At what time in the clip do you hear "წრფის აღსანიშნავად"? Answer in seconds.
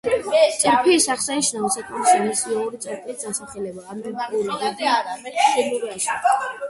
0.61-1.75